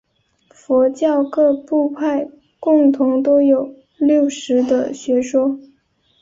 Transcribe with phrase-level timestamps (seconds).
[0.49, 2.27] 佛教各部派
[2.59, 5.59] 共同都有六识的学说。